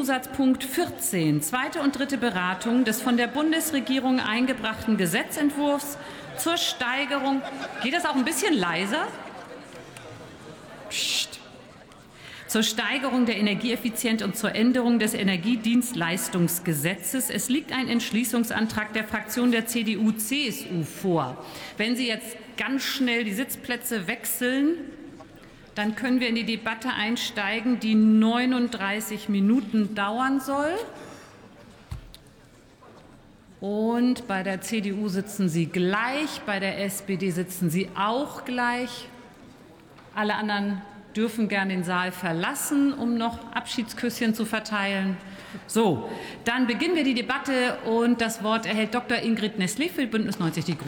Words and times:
Zusatzpunkt 0.00 0.64
14, 0.64 1.42
zweite 1.42 1.82
und 1.82 1.98
dritte 1.98 2.16
Beratung 2.16 2.86
des 2.86 3.02
von 3.02 3.18
der 3.18 3.26
Bundesregierung 3.26 4.18
eingebrachten 4.18 4.96
Gesetzentwurfs 4.96 5.98
zur 6.38 6.56
Steigerung. 6.56 7.42
Geht 7.82 7.92
das 7.92 8.06
auch 8.06 8.14
ein 8.14 8.24
bisschen 8.24 8.54
leiser? 8.54 9.06
Psst. 10.88 11.38
Zur 12.46 12.62
Steigerung 12.62 13.26
der 13.26 13.36
Energieeffizienz 13.36 14.22
und 14.22 14.38
zur 14.38 14.54
Änderung 14.54 14.98
des 14.98 15.12
Energiedienstleistungsgesetzes. 15.12 17.28
Es 17.28 17.50
liegt 17.50 17.70
ein 17.70 17.86
Entschließungsantrag 17.86 18.94
der 18.94 19.04
Fraktion 19.04 19.52
der 19.52 19.66
CDU-CSU 19.66 20.82
vor. 20.82 21.44
Wenn 21.76 21.94
Sie 21.94 22.08
jetzt 22.08 22.38
ganz 22.56 22.84
schnell 22.84 23.24
die 23.24 23.34
Sitzplätze 23.34 24.06
wechseln, 24.06 24.78
dann 25.80 25.94
können 25.94 26.20
wir 26.20 26.28
in 26.28 26.34
die 26.34 26.44
Debatte 26.44 26.90
einsteigen, 26.90 27.80
die 27.80 27.94
39 27.94 29.30
Minuten 29.30 29.94
dauern 29.94 30.38
soll. 30.38 30.74
Und 33.62 34.28
bei 34.28 34.42
der 34.42 34.60
CDU 34.60 35.08
sitzen 35.08 35.48
Sie 35.48 35.64
gleich, 35.64 36.42
bei 36.44 36.60
der 36.60 36.84
SPD 36.84 37.30
sitzen 37.30 37.70
Sie 37.70 37.88
auch 37.94 38.44
gleich. 38.44 39.08
Alle 40.14 40.34
anderen 40.34 40.82
dürfen 41.16 41.48
gern 41.48 41.70
den 41.70 41.82
Saal 41.82 42.12
verlassen, 42.12 42.92
um 42.92 43.16
noch 43.16 43.38
Abschiedsküsschen 43.54 44.34
zu 44.34 44.44
verteilen. 44.44 45.16
So, 45.66 46.10
dann 46.44 46.66
beginnen 46.66 46.94
wir 46.94 47.04
die 47.04 47.14
Debatte 47.14 47.78
und 47.86 48.20
das 48.20 48.44
Wort 48.44 48.66
erhält 48.66 48.94
Dr. 48.94 49.16
Ingrid 49.16 49.58
Nestle 49.58 49.88
für 49.88 50.06
Bündnis 50.06 50.38
90 50.38 50.62
Die 50.62 50.76
Grünen. 50.76 50.78